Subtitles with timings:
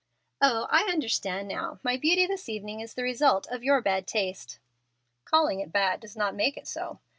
[0.41, 0.65] "Oh!
[0.71, 1.79] I understand now.
[1.83, 4.57] My beauty this evening is the result of your bad taste."
[5.25, 6.97] "Calling it 'bad' does not make it so.